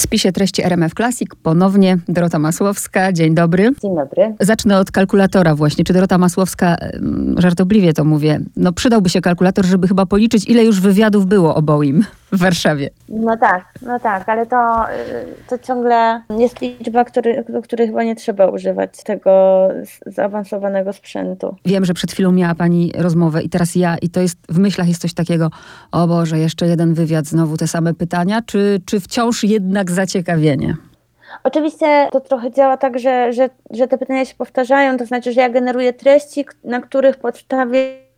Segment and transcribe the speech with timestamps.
[0.00, 3.12] spisie treści RMF Classic ponownie Dorota Masłowska.
[3.12, 3.70] Dzień dobry.
[3.82, 4.34] Dzień dobry.
[4.40, 5.84] Zacznę od kalkulatora właśnie.
[5.84, 6.76] Czy Dorota Masłowska,
[7.38, 11.62] żartobliwie to mówię, no przydałby się kalkulator, żeby chyba policzyć, ile już wywiadów było o
[12.32, 12.90] w Warszawie.
[13.08, 18.04] No tak, no tak, ale to, y, to ciągle jest liczba, który, do której chyba
[18.04, 19.68] nie trzeba używać tego
[20.06, 21.56] zaawansowanego sprzętu.
[21.64, 24.88] Wiem, że przed chwilą miała Pani rozmowę i teraz ja, i to jest, w myślach
[24.88, 25.50] jest coś takiego,
[25.92, 30.76] o Boże, jeszcze jeden wywiad, znowu te same pytania, czy, czy wciąż jednak zaciekawienie?
[31.44, 35.40] Oczywiście to trochę działa tak, że, że, że te pytania się powtarzają, to znaczy, że
[35.40, 38.09] ja generuję treści, na których podstawie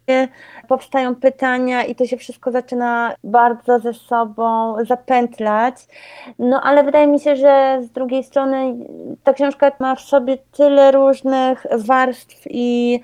[0.69, 5.75] powstają pytania i to się wszystko zaczyna bardzo ze sobą zapętlać.
[6.39, 8.75] No ale wydaje mi się, że z drugiej strony
[9.25, 13.01] ta książka ma w sobie tyle różnych warstw i,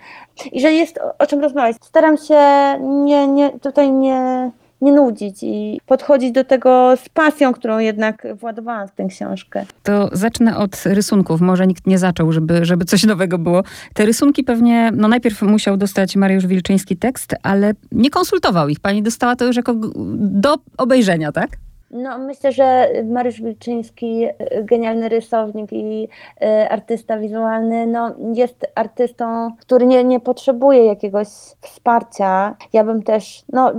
[0.53, 1.77] i że jest o, o czym rozmawiać.
[1.83, 2.41] Staram się
[2.81, 4.51] nie, nie, tutaj nie
[4.81, 9.65] nie nudzić i podchodzić do tego z pasją, którą jednak władowałam w tę książkę.
[9.83, 11.41] To zacznę od rysunków.
[11.41, 13.63] Może nikt nie zaczął, żeby, żeby coś nowego było.
[13.95, 18.81] Te rysunki pewnie, no najpierw musiał dostać Mariusz Wilczyński tekst, ale nie konsultował ich.
[18.81, 19.75] Pani dostała to już jako
[20.19, 21.51] do obejrzenia, tak?
[21.91, 24.27] No, myślę, że Mariusz Wilczyński,
[24.63, 26.09] genialny rysownik i
[26.43, 31.29] y, artysta wizualny, no, jest artystą, który nie, nie potrzebuje jakiegoś
[31.61, 32.57] wsparcia.
[32.73, 33.73] Ja bym też, no,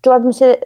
[0.00, 0.56] czułabym się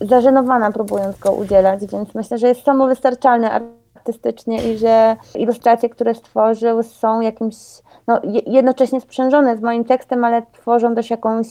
[0.00, 6.82] zażenowana próbując go udzielać, więc myślę, że jest samowystarczalny artystycznie i że ilustracje, które stworzył
[6.82, 7.56] są jakimś,
[8.06, 11.46] no, jednocześnie sprzężone z moim tekstem, ale tworzą też jakąś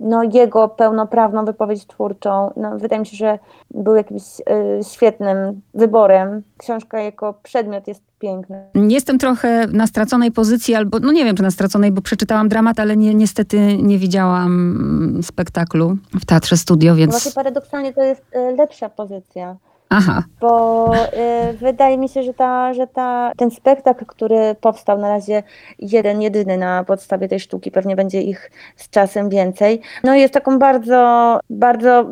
[0.00, 2.52] no, jego pełnoprawną wypowiedź twórczą.
[2.56, 3.38] No, wydaje mi się, że
[3.70, 4.44] był jakimś y,
[4.84, 6.42] świetnym wyborem.
[6.58, 8.56] Książka jako przedmiot jest piękna.
[8.74, 12.80] Jestem trochę na straconej pozycji, albo no nie wiem, czy na straconej, bo przeczytałam dramat,
[12.80, 17.12] ale nie, niestety nie widziałam spektaklu w Teatrze Studio, więc...
[17.12, 19.56] Właśnie paradoksalnie to jest y, lepsza pozycja.
[19.90, 20.22] Aha.
[20.40, 25.42] Bo y, wydaje mi się, że, ta, że ta, ten spektakl, który powstał na razie
[25.78, 30.58] jeden, jedyny na podstawie tej sztuki, pewnie będzie ich z czasem więcej, no jest taką
[30.58, 32.06] bardzo, bardzo,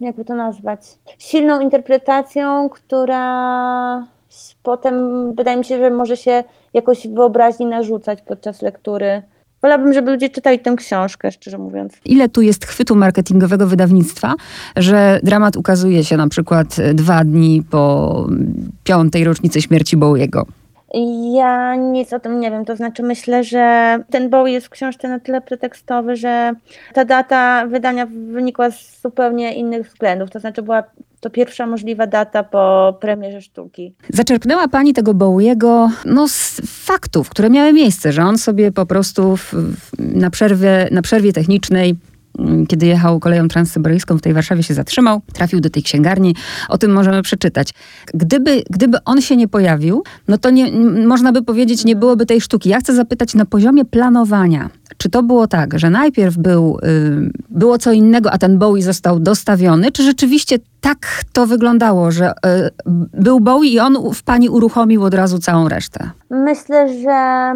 [0.00, 0.80] jakby to nazwać,
[1.18, 4.06] silną interpretacją, która
[4.62, 9.22] potem wydaje mi się, że może się jakoś wyobraźni narzucać podczas lektury.
[9.62, 11.92] Wolałabym, żeby ludzie czytali tę książkę, szczerze mówiąc.
[12.04, 14.34] Ile tu jest chwytu marketingowego wydawnictwa,
[14.76, 18.26] że dramat ukazuje się na przykład dwa dni po
[18.84, 20.46] piątej rocznicy śmierci Bowiego?
[21.32, 25.08] Ja nic o tym nie wiem, to znaczy myślę, że ten Bowie jest w książce
[25.08, 26.52] na tyle pretekstowy, że
[26.94, 30.82] ta data wydania wynikła z zupełnie innych względów, to znaczy była
[31.20, 33.94] to pierwsza możliwa data po premierze sztuki.
[34.08, 39.36] Zaczerpnęła Pani tego Bowiego no, z faktów, które miały miejsce, że on sobie po prostu
[39.36, 39.54] w,
[39.98, 41.96] na, przerwie, na przerwie technicznej
[42.68, 46.34] kiedy jechał koleją transsyberyjską w tej Warszawie się zatrzymał, trafił do tej księgarni.
[46.68, 47.74] O tym możemy przeczytać.
[48.14, 50.72] Gdyby, gdyby on się nie pojawił, no to nie,
[51.06, 52.68] można by powiedzieć, nie byłoby tej sztuki.
[52.68, 54.70] Ja chcę zapytać na poziomie planowania.
[54.96, 59.20] Czy to było tak, że najpierw był, y, było co innego, a ten Bowie został
[59.20, 59.92] dostawiony?
[59.92, 62.34] Czy rzeczywiście tak to wyglądało, że y,
[63.14, 66.10] był Bowie i on w pani uruchomił od razu całą resztę?
[66.30, 67.54] Myślę, że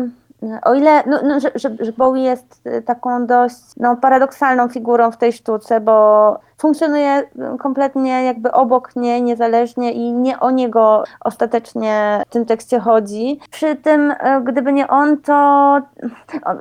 [0.65, 5.17] o ile, no, no, że, że, Bowie jest y, taką dość no, paradoksalną figurą w
[5.17, 7.23] tej sztuce, bo funkcjonuje
[7.59, 13.41] kompletnie jakby obok niej, niezależnie i nie o niego ostatecznie w tym tekście chodzi.
[13.51, 15.33] Przy tym, e, gdyby nie on, to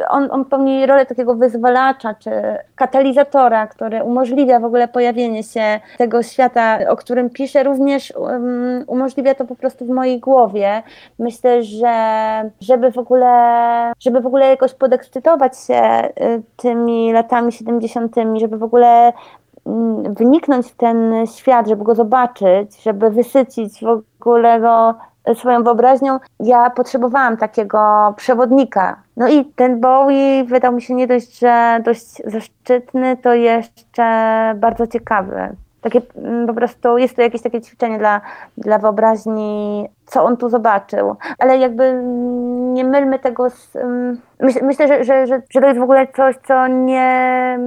[0.09, 2.31] on, on pełni rolę takiego wyzwalacza czy
[2.75, 9.35] katalizatora, który umożliwia w ogóle pojawienie się tego świata, o którym piszę, również um, umożliwia
[9.35, 10.84] to po prostu w mojej głowie.
[11.19, 11.91] Myślę, że
[12.61, 15.81] żeby w ogóle, żeby w ogóle jakoś podekscytować się
[16.22, 19.13] y, tymi latami 70., żeby w ogóle
[20.19, 24.95] wniknąć w ten świat, żeby go zobaczyć, żeby wysycić w ogóle go
[25.35, 28.95] swoją wyobraźnią, ja potrzebowałam takiego przewodnika.
[29.17, 34.03] No i ten Bowie wydał mi się nie dość, że dość zaszczytny, to jeszcze
[34.55, 35.55] bardzo ciekawy.
[35.81, 38.21] Takie mm, po prostu jest to jakieś takie ćwiczenie dla,
[38.57, 41.16] dla wyobraźni, co on tu zobaczył.
[41.39, 42.01] Ale jakby
[42.73, 43.78] nie mylmy tego z.
[44.39, 47.59] Myśl, myślę, że, że, że, że to jest w ogóle coś, co nie,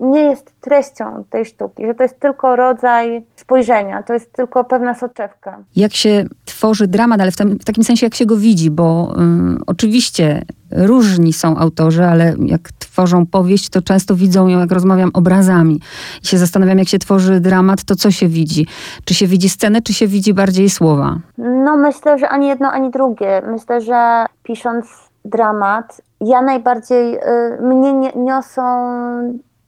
[0.00, 4.94] nie jest treścią tej sztuki, że to jest tylko rodzaj spojrzenia, to jest tylko pewna
[4.94, 5.58] soczewka.
[5.76, 6.24] Jak się
[6.58, 10.42] tworzy dramat, ale w, tam, w takim sensie, jak się go widzi, bo um, oczywiście
[10.70, 15.80] różni są autorzy, ale jak tworzą powieść, to często widzą ją, jak rozmawiam, obrazami.
[16.22, 18.66] I się zastanawiam, jak się tworzy dramat, to co się widzi?
[19.04, 21.18] Czy się widzi scenę, czy się widzi bardziej słowa?
[21.38, 23.42] No myślę, że ani jedno, ani drugie.
[23.46, 24.86] Myślę, że pisząc
[25.24, 27.20] dramat, ja najbardziej, y,
[27.62, 28.62] mnie niosą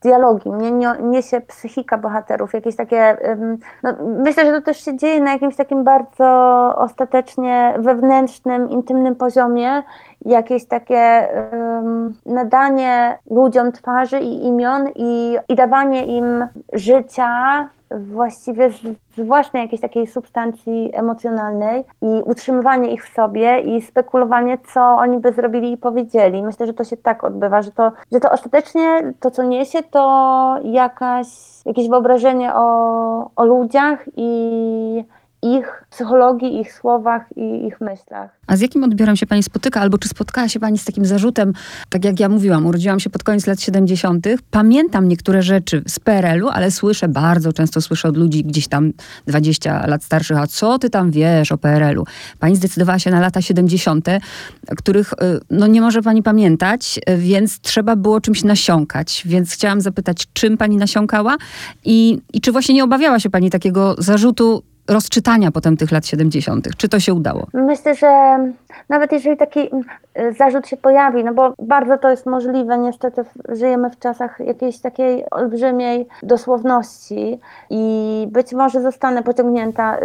[0.03, 3.17] dialogi, mnie niesie psychika bohaterów, jakieś takie,
[3.83, 6.27] no, myślę, że to też się dzieje na jakimś takim bardzo
[6.77, 9.83] ostatecznie wewnętrznym, intymnym poziomie,
[10.25, 18.81] jakieś takie um, nadanie ludziom twarzy i imion i, i dawanie im życia, właściwie z,
[19.17, 25.19] z własnej jakiejś takiej substancji emocjonalnej i utrzymywanie ich w sobie i spekulowanie, co oni
[25.19, 26.43] by zrobili i powiedzieli.
[26.43, 30.57] Myślę, że to się tak odbywa, że to, że to ostatecznie to, co niesie, to
[30.65, 31.27] jakaś,
[31.67, 35.05] jakieś wyobrażenie o, o ludziach i
[35.43, 38.31] ich psychologii, ich słowach i ich myślach.
[38.47, 41.53] A z jakim odbiorem się Pani spotyka, albo czy spotkała się Pani z takim zarzutem,
[41.89, 46.49] tak jak ja mówiłam, urodziłam się pod koniec lat 70., pamiętam niektóre rzeczy z PRL-u,
[46.49, 48.93] ale słyszę, bardzo często słyszę od ludzi gdzieś tam
[49.27, 52.05] 20 lat starszych, a co ty tam wiesz o PRL-u?
[52.39, 54.09] Pani zdecydowała się na lata 70.,
[54.77, 55.17] których y,
[55.51, 59.23] no, nie może Pani pamiętać, więc trzeba było czymś nasiąkać.
[59.27, 61.37] Więc chciałam zapytać, czym Pani nasiąkała
[61.85, 66.77] i, i czy właśnie nie obawiała się Pani takiego zarzutu, rozczytania potem tych lat 70.
[66.77, 67.47] Czy to się udało?
[67.55, 68.39] Myślę, że
[68.89, 69.85] nawet jeżeli taki mm,
[70.39, 75.25] zarzut się pojawi, no bo bardzo to jest możliwe, niestety żyjemy w czasach jakiejś takiej
[75.31, 77.41] olbrzymiej dosłowności
[77.71, 80.01] i być może zostanę pociągnięta y,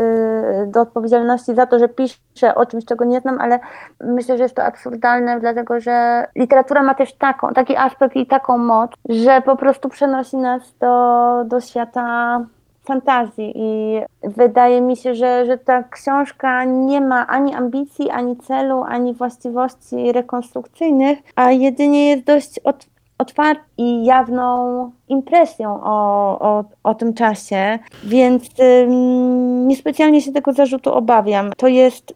[0.67, 3.59] do odpowiedzialności za to, że piszę o czymś, czego nie znam, ale
[4.01, 8.57] myślę, że jest to absurdalne, dlatego że literatura ma też taką, taki aspekt i taką
[8.57, 12.39] moc, że po prostu przenosi nas do, do świata
[12.85, 18.83] fantazji i wydaje mi się, że, że ta książka nie ma ani ambicji, ani celu,
[18.87, 22.85] ani właściwości rekonstrukcyjnych, a jedynie jest dość od,
[23.17, 30.93] otwartą i jawną impresją o, o, o tym czasie, więc ym, niespecjalnie się tego zarzutu
[30.93, 31.51] obawiam.
[31.57, 32.13] To jest,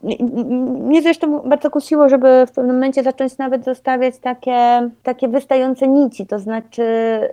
[0.80, 6.26] mnie zresztą bardzo kusiło, żeby w pewnym momencie zacząć nawet zostawiać takie, takie wystające nici,
[6.28, 6.84] to znaczy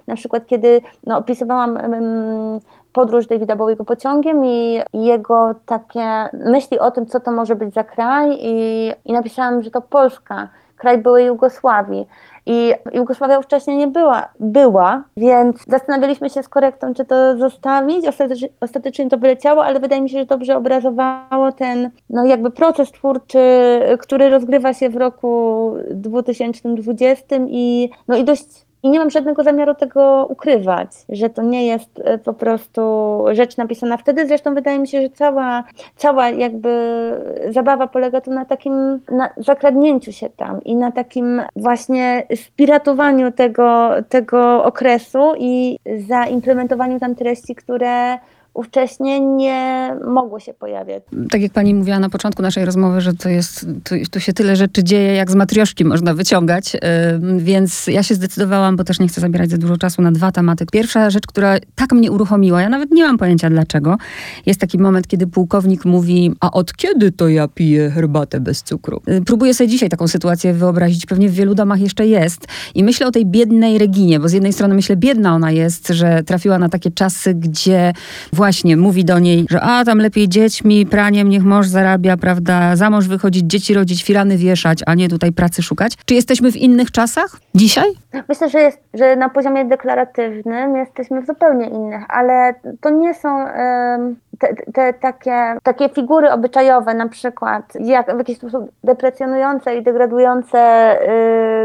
[0.06, 2.60] na przykład kiedy no, opisywałam ym,
[2.96, 7.84] podróż Davida Bowiego pociągiem i jego takie myśli o tym, co to może być za
[7.84, 12.06] kraj i, i napisałam, że to Polska, kraj byłej Jugosławii.
[12.46, 18.06] I Jugosławia wcześniej nie była, była, więc zastanawialiśmy się z korektą, czy to zostawić.
[18.06, 22.92] Ostatecznie, ostatecznie to wyleciało, ale wydaje mi się, że dobrze obrazowało ten, no jakby proces
[22.92, 23.38] twórczy,
[24.00, 29.74] który rozgrywa się w roku 2020 i, no i dość i nie mam żadnego zamiaru
[29.74, 32.80] tego ukrywać, że to nie jest e, po prostu
[33.32, 34.26] rzecz napisana wtedy.
[34.26, 35.64] Zresztą wydaje mi się, że cała,
[35.96, 36.70] cała jakby
[37.50, 43.90] zabawa polega tu na takim na zakradnięciu się tam i na takim właśnie spiratowaniu tego,
[44.08, 45.78] tego okresu i
[46.08, 48.18] zaimplementowaniu tam treści, które
[48.56, 51.02] ówcześnie nie mogło się pojawiać.
[51.30, 54.56] Tak jak pani mówiła na początku naszej rozmowy, że to jest, tu, tu się tyle
[54.56, 56.80] rzeczy dzieje, jak z matrioszki można wyciągać, yy,
[57.38, 60.66] więc ja się zdecydowałam, bo też nie chcę zabierać za dużo czasu na dwa tematy.
[60.72, 63.96] Pierwsza rzecz, która tak mnie uruchomiła, ja nawet nie mam pojęcia dlaczego,
[64.46, 69.00] jest taki moment, kiedy pułkownik mówi, a od kiedy to ja piję herbatę bez cukru?
[69.06, 73.06] Yy, próbuję sobie dzisiaj taką sytuację wyobrazić, pewnie w wielu domach jeszcze jest i myślę
[73.06, 76.68] o tej biednej Reginie, bo z jednej strony myślę, biedna ona jest, że trafiła na
[76.68, 77.92] takie czasy, gdzie
[78.32, 82.76] właśnie właśnie mówi do niej, że a tam lepiej dziećmi, praniem, niech mąż zarabia, prawda,
[82.76, 85.92] za mąż wychodzić, dzieci rodzić, filany wieszać, a nie tutaj pracy szukać.
[86.04, 87.90] Czy jesteśmy w innych czasach dzisiaj?
[88.28, 93.44] Myślę, że, jest, że na poziomie deklaratywnym jesteśmy w zupełnie innych, ale to nie są
[94.38, 100.58] te, te, takie, takie figury obyczajowe, na przykład jak w jakiś sposób deprecjonujące i degradujące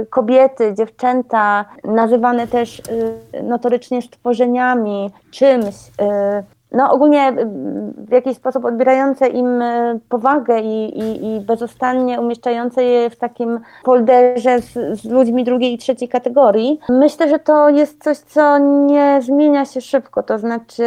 [0.01, 5.75] y, kobiety, dziewczęta, nazywane też y, notorycznie stworzeniami, czymś.
[6.01, 7.47] Y, no ogólnie y,
[7.97, 11.45] w jakiś sposób odbierające im y, powagę i, i, i
[12.19, 16.79] umieszczające je w takim folderze z, z, ludźmi drugiej i trzeciej kategorii.
[16.89, 20.83] Myślę, że to jest coś, co nie zmienia się szybko, to znaczy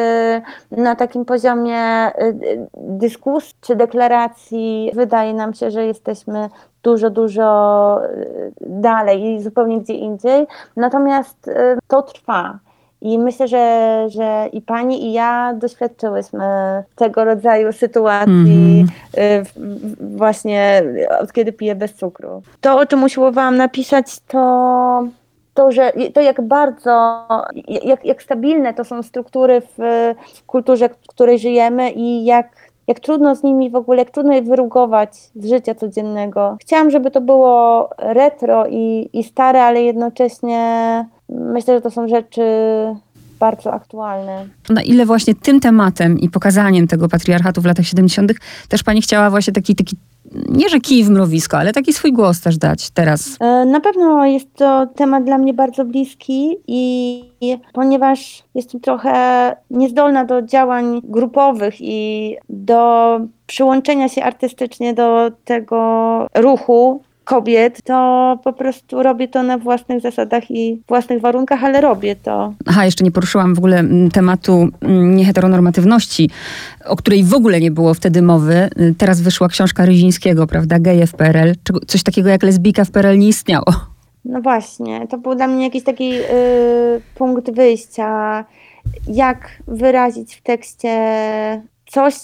[0.70, 1.73] na takim poziomie
[2.22, 6.48] y, dyskusji czy deklaracji wydaje nam się, że jesteśmy
[6.82, 8.00] dużo, dużo
[8.60, 10.46] dalej i zupełnie gdzie indziej.
[10.76, 11.50] Natomiast
[11.88, 12.58] to trwa.
[13.04, 16.44] I myślę, że, że i pani, i ja doświadczyłyśmy
[16.96, 19.44] tego rodzaju sytuacji mm.
[20.16, 20.82] właśnie
[21.20, 22.42] od kiedy piję bez cukru.
[22.60, 25.06] To, o czym usiłowałam napisać, to
[25.54, 27.26] to, że to jak bardzo,
[27.84, 29.78] jak, jak stabilne to są struktury w,
[30.34, 34.32] w kulturze, w której żyjemy i jak jak trudno z nimi w ogóle, jak trudno
[34.32, 36.56] je wyrugować z życia codziennego.
[36.60, 42.42] Chciałam, żeby to było retro i, i stare, ale jednocześnie myślę, że to są rzeczy
[43.40, 44.46] bardzo aktualne.
[44.70, 48.32] Na ile właśnie tym tematem i pokazaniem tego patriarchatu w latach 70.
[48.68, 49.96] też pani chciała właśnie taki, taki
[50.34, 53.36] nie że kij w mrowisko, ale taki swój głos też dać teraz.
[53.40, 57.24] E, na pewno jest to temat dla mnie bardzo bliski i
[57.72, 67.02] ponieważ jestem trochę niezdolna do działań grupowych i do przyłączenia się artystycznie do tego ruchu,
[67.24, 72.54] kobiet, to po prostu robię to na własnych zasadach i własnych warunkach, ale robię to.
[72.66, 76.30] Aha, jeszcze nie poruszyłam w ogóle mm, tematu mm, nieheteronormatywności,
[76.84, 78.70] o której w ogóle nie było wtedy mowy.
[78.80, 81.52] Y, teraz wyszła książka Ryzińskiego, prawda, geje w PRL.
[81.86, 83.66] Coś takiego jak lesbijka w PRL nie istniało.
[84.24, 86.22] No właśnie, to był dla mnie jakiś taki y,
[87.14, 88.44] punkt wyjścia,
[89.08, 90.90] jak wyrazić w tekście
[91.86, 92.14] coś,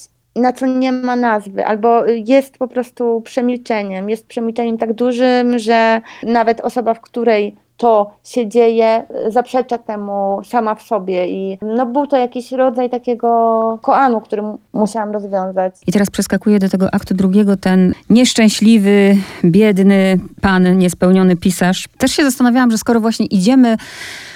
[0.41, 4.11] na co nie ma nazwy, albo jest po prostu przemilczeniem.
[4.11, 10.75] Jest przemilczeniem tak dużym, że nawet osoba, w której to się dzieje, zaprzecza temu sama
[10.75, 14.43] w sobie i no był to jakiś rodzaj takiego koanu, który
[14.73, 15.75] musiałam rozwiązać.
[15.87, 21.89] I teraz przeskakuję do tego aktu drugiego, ten nieszczęśliwy, biedny pan, niespełniony pisarz.
[21.99, 23.77] Też się zastanawiałam, że skoro właśnie idziemy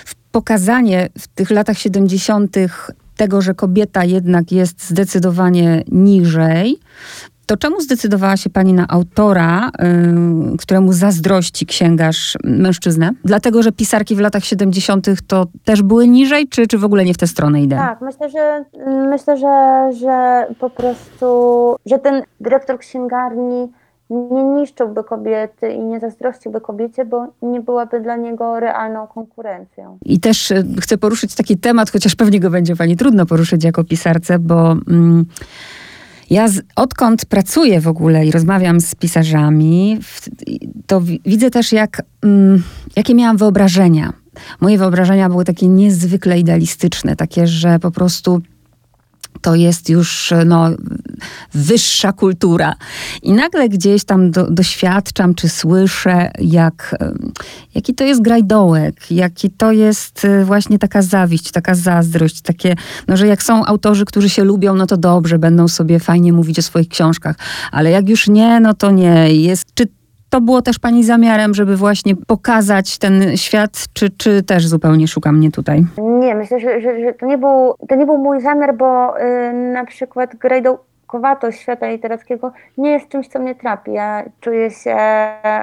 [0.04, 2.56] w pokazanie w tych latach 70
[3.16, 6.78] tego, że kobieta jednak jest zdecydowanie niżej,
[7.46, 9.70] to czemu zdecydowała się pani na autora,
[10.50, 13.10] yy, któremu zazdrości księgarz mężczyznę?
[13.24, 15.06] Dlatego, że pisarki w latach 70.
[15.26, 17.76] to też były niżej, czy, czy w ogóle nie w tę stronę idę?
[17.76, 18.64] Tak, myślę, że
[19.10, 21.26] myślę, że, że po prostu,
[21.86, 23.72] że ten dyrektor księgarni
[24.10, 29.98] nie niszczyłby kobiety i nie zazdrościłby kobiecie, bo nie byłaby dla niego realną konkurencją.
[30.04, 33.84] I też e, chcę poruszyć taki temat, chociaż pewnie go będzie pani trudno poruszyć jako
[33.84, 35.24] pisarce, bo mm,
[36.30, 39.98] ja z, odkąd pracuję w ogóle i rozmawiam z pisarzami,
[40.86, 42.62] to widzę też, jak, mm,
[42.96, 44.12] jakie miałam wyobrażenia.
[44.60, 48.40] Moje wyobrażenia były takie niezwykle idealistyczne, takie, że po prostu
[49.40, 50.70] to jest już no,
[51.54, 52.74] wyższa kultura.
[53.22, 56.96] I nagle gdzieś tam do, doświadczam, czy słyszę, jak,
[57.74, 62.74] jaki to jest grajdołek, jaki to jest y, właśnie taka zawiść, taka zazdrość, takie,
[63.08, 66.58] no, że jak są autorzy, którzy się lubią, no to dobrze, będą sobie fajnie mówić
[66.58, 67.36] o swoich książkach,
[67.72, 69.34] ale jak już nie, no to nie.
[69.34, 69.88] Jest, czy
[70.34, 75.32] to było też pani zamiarem, żeby właśnie pokazać ten świat, czy, czy też zupełnie szuka
[75.32, 75.84] mnie tutaj?
[75.98, 79.72] Nie, myślę, że, że, że to, nie był, to nie był mój zamiar, bo yy,
[79.72, 83.92] na przykład Grejdo kowatość świata literackiego nie jest czymś, co mnie trapi.
[83.92, 84.96] Ja czuję się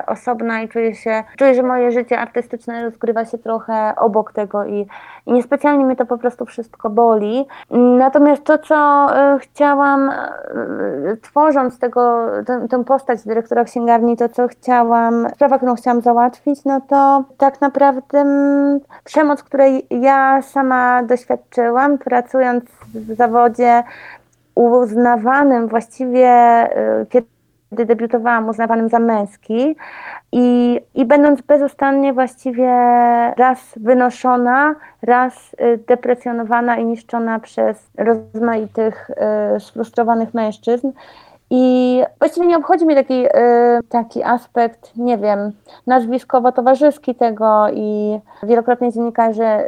[0.07, 4.87] osobna i czuję się, czuję, że moje życie artystyczne rozgrywa się trochę obok tego i,
[5.25, 7.45] i niespecjalnie mnie to po prostu wszystko boli.
[7.97, 14.47] Natomiast to, co y, chciałam, y, tworząc tego, tę, tę postać dyrektora księgarni, to, co
[14.47, 21.97] chciałam, sprawa, którą chciałam załatwić, no to tak naprawdę mm, przemoc, której ja sama doświadczyłam,
[21.97, 23.83] pracując w zawodzie
[24.55, 26.29] uznawanym właściwie,
[27.01, 29.75] y, kiedy debiutowałam, uznawanym za męski
[30.31, 32.69] i, i będąc bezustannie właściwie
[33.37, 39.09] raz wynoszona, raz y, deprecjonowana i niszczona przez rozmaitych
[39.55, 40.91] y, sfrustrowanych mężczyzn.
[41.53, 43.25] I właściwie nie obchodzi mnie taki,
[43.89, 45.51] taki aspekt, nie wiem,
[45.87, 49.65] nazwiskowo-towarzyski tego i wielokrotnie dziennikarze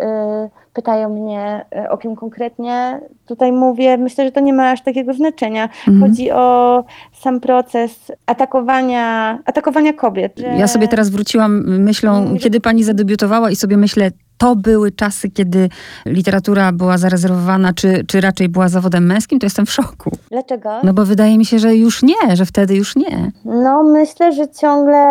[0.74, 3.98] pytają mnie, e, o kim konkretnie tutaj mówię.
[3.98, 5.70] Myślę, że to nie ma aż takiego znaczenia.
[5.88, 6.02] Mhm.
[6.02, 10.40] Chodzi o sam proces atakowania, atakowania kobiet.
[10.40, 10.48] Że...
[10.48, 15.30] Ja sobie teraz wróciłam myślą, mm, kiedy pani zadebiutowała i sobie myślę, to były czasy,
[15.30, 15.70] kiedy
[16.06, 20.12] literatura była zarezerwowana, czy, czy raczej była zawodem męskim, to jestem w szoku.
[20.32, 20.80] Dlaczego?
[20.84, 23.32] No bo wydaje mi się, że już nie, że wtedy już nie.
[23.46, 25.04] No myślę, że ciągle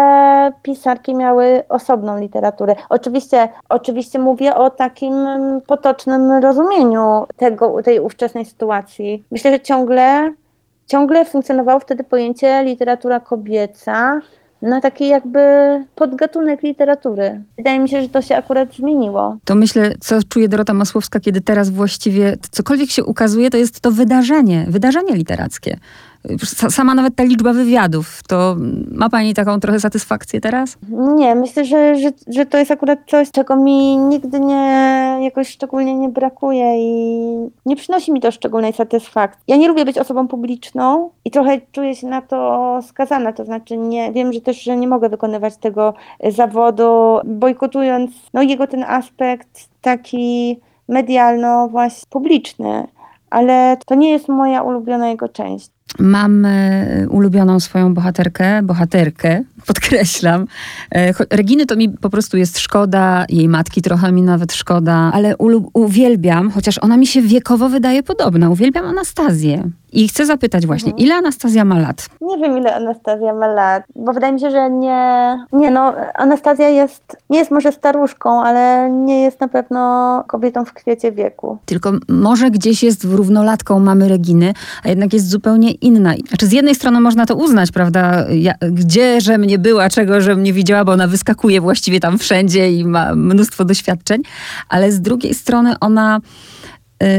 [0.62, 2.76] pisarki miały osobną literaturę.
[2.88, 5.14] Oczywiście, oczywiście mówię o takim
[5.67, 9.25] potocznym rozumieniu tego, tej ówczesnej sytuacji.
[9.31, 10.35] Myślę, że ciągle,
[10.87, 14.21] ciągle funkcjonowało wtedy pojęcie literatura kobieca,
[14.62, 15.40] na taki jakby
[15.95, 17.40] podgatunek literatury.
[17.57, 19.37] Wydaje mi się, że to się akurat zmieniło.
[19.45, 23.90] To myślę, co czuje Dorota Masłowska, kiedy teraz właściwie cokolwiek się ukazuje, to jest to
[23.90, 25.76] wydarzenie, wydarzenie literackie
[26.71, 28.57] sama nawet ta liczba wywiadów, to
[28.91, 30.79] ma Pani taką trochę satysfakcję teraz?
[31.17, 35.95] Nie, myślę, że, że, że to jest akurat coś, czego mi nigdy nie, jakoś szczególnie
[35.95, 39.43] nie brakuje i nie przynosi mi to szczególnej satysfakcji.
[39.49, 43.76] Ja nie lubię być osobą publiczną i trochę czuję się na to skazana, to znaczy
[43.76, 45.95] nie, wiem, że też, że nie mogę wykonywać tego
[46.31, 52.87] zawodu, bojkotując no, jego ten aspekt taki medialno właśnie publiczny
[53.33, 55.71] ale to nie jest moja ulubiona jego część.
[55.99, 56.46] Mam
[57.08, 60.46] ulubioną swoją bohaterkę, bohaterkę, podkreślam.
[60.94, 65.37] E, Reginy to mi po prostu jest szkoda, jej matki trochę mi nawet szkoda, ale
[65.72, 69.62] uwielbiam, chociaż ona mi się wiekowo wydaje podobna, uwielbiam Anastazję.
[69.94, 71.06] I chcę zapytać właśnie, Mhm.
[71.06, 72.08] ile Anastazja ma lat?
[72.20, 75.38] Nie wiem, ile Anastazja ma lat, bo wydaje mi się, że nie.
[75.52, 80.72] Nie, no, Anastazja jest, nie jest może staruszką, ale nie jest na pewno kobietą w
[80.72, 81.58] kwiecie wieku.
[81.64, 86.15] Tylko może gdzieś jest równolatką mamy Reginy, a jednak jest zupełnie inna.
[86.29, 90.43] Znaczy z jednej strony można to uznać, prawda, ja, gdzie, żem nie była, czego, żem
[90.43, 94.23] nie widziała, bo ona wyskakuje właściwie tam wszędzie i ma mnóstwo doświadczeń,
[94.69, 96.21] ale z drugiej strony ona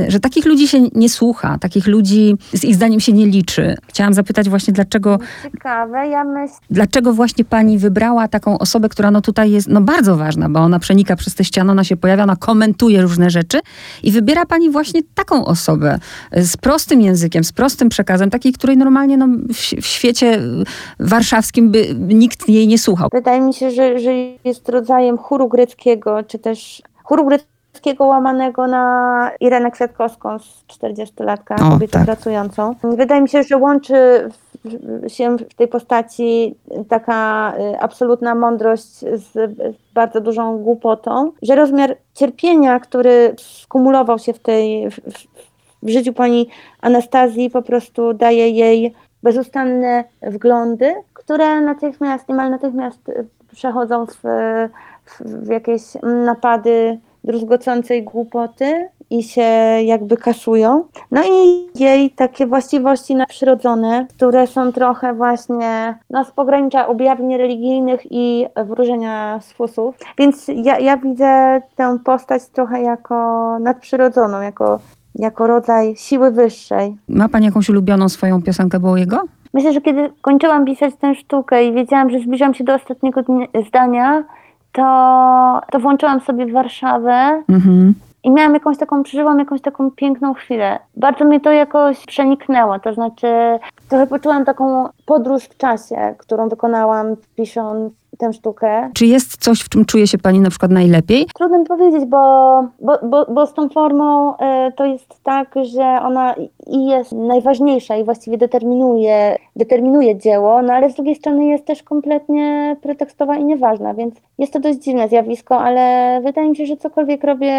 [0.08, 3.76] że takich ludzi się nie słucha, takich ludzi z ich zdaniem się nie liczy.
[3.88, 6.58] Chciałam zapytać właśnie, dlaczego, Ciekawe, ja myślę.
[6.70, 10.80] dlaczego właśnie pani wybrała taką osobę, która no tutaj jest no bardzo ważna, bo ona
[10.80, 13.60] przenika przez te ściany, ona się pojawia, ona komentuje różne rzeczy
[14.04, 16.00] i wybiera pani właśnie taką osobę
[16.38, 20.64] y, z prostym językiem, z prostym przekazem, takiej, której normalnie no, w, w świecie y,
[21.00, 23.10] warszawskim by nikt jej nie słuchał.
[23.14, 24.12] Wydaje mi się, że, że
[24.46, 27.53] jest rodzajem chóru greckiego, czy też chóru greckiego
[28.00, 32.06] łamanego na Irenę Kwiatkowską z 40-latka, O, kobietę tak.
[32.06, 32.76] pracującą.
[32.84, 34.30] Wydaje mi się, że łączy
[35.08, 36.56] się w tej postaci
[36.90, 39.52] taka y, absolutna mądrość z,
[39.94, 45.00] bardzo dużą głupotą, że rozmiar cierpienia, który skumulował się w tej w,
[45.84, 46.50] w, życiu pani
[46.82, 53.12] Anastazji po prostu daje jej bezustanne wglądy, które natychmiast, niemal natychmiast
[53.52, 54.20] przechodzą w,
[55.20, 59.42] w jakieś napady druzgocącej głupoty i się
[59.84, 60.84] jakby kasują.
[61.12, 68.02] No i jej takie właściwości nadprzyrodzone, które są trochę właśnie no, z pogranicza objawień religijnych
[68.12, 69.96] i wróżenia z fusów.
[70.18, 73.16] Więc ja, ja widzę tę postać trochę jako
[73.60, 74.80] nadprzyrodzoną, jako,
[75.16, 76.98] jako rodzaj siły wyższej.
[77.10, 79.22] Ma pani jakąś ulubioną swoją piosenkę Bowiego?
[79.54, 83.48] Myślę, że kiedy kończyłam pisać tę sztukę i wiedziałam, że zbliżam się do ostatniego dnia,
[83.68, 84.24] zdania,
[84.74, 87.94] to, to włączyłam sobie Warszawę Mhm.
[88.24, 90.80] i miałam jakąś taką, przeżyłam jakąś taką piękną chwilę.
[90.98, 93.28] Bardzo mnie to jakoś przeniknęło, to znaczy
[93.90, 98.90] trochę poczułam taką podróż w czasie, którą wykonałam pisząc tę sztukę.
[98.94, 101.26] Czy jest coś, w czym czuje się pani na przykład najlepiej?
[101.36, 102.18] Trudno mi powiedzieć, bo,
[102.80, 106.36] bo, bo, bo z tą formą e, to jest tak, że ona
[106.68, 111.84] i jest najważniejsza i właściwie determinuje, determinuje dzieło, no ale z drugiej strony jest też
[111.84, 116.78] kompletnie pretekstowa i nieważna, więc jest to dość dziwne zjawisko, ale wydaje mi się, że
[116.78, 117.54] cokolwiek robię,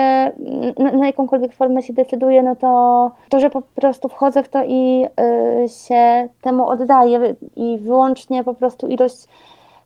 [0.79, 4.65] na, na jakąkolwiek formę się decyduję, no to to, że po prostu wchodzę w to
[4.65, 9.27] i e, się temu oddaję i wyłącznie po prostu ilość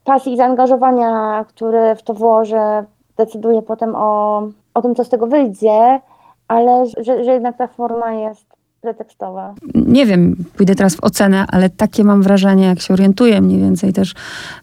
[0.09, 2.85] pasji i zaangażowania, które w to włożę,
[3.17, 4.43] decyduje potem o,
[4.75, 6.01] o tym, co z tego wyjdzie,
[6.49, 8.47] ale że, że jednak ta forma jest
[8.81, 9.55] pretekstowa.
[9.75, 13.93] Nie wiem, pójdę teraz w ocenę, ale takie mam wrażenie, jak się orientuję mniej więcej
[13.93, 14.15] też,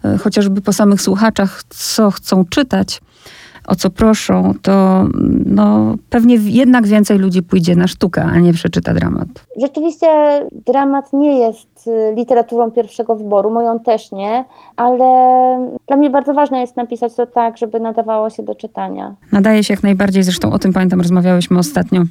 [0.05, 3.01] e, chociażby po samych słuchaczach, co chcą czytać,
[3.67, 5.05] o co proszą, to
[5.45, 9.27] no, pewnie jednak więcej ludzi pójdzie na sztukę, a nie przeczyta dramat.
[9.61, 10.07] Rzeczywiście
[10.65, 15.05] dramat nie jest y, literaturą pierwszego wyboru, moją też nie, ale
[15.87, 19.15] dla mnie bardzo ważne jest napisać to tak, żeby nadawało się do czytania.
[19.31, 22.01] Nadaje się jak najbardziej, zresztą o tym pamiętam, rozmawiałyśmy ostatnio,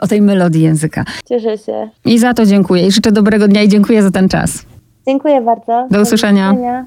[0.00, 1.04] o tej melodii języka.
[1.28, 1.88] Cieszę się.
[2.04, 4.66] I za to dziękuję i życzę dobrego dnia i dziękuję za ten czas.
[5.06, 5.86] Dziękuję bardzo.
[5.90, 6.50] Do usłyszenia.
[6.50, 6.84] widzenia.